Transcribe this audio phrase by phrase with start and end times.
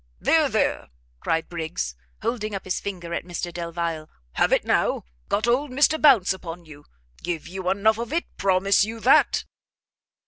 [0.19, 1.93] "There, there!" cried Briggs,
[2.23, 5.03] holding up his finger at Mr Delvile, "have it now!
[5.29, 6.85] got old Mr Bounce upon you!
[7.21, 9.45] give you enough of it; promise you that!"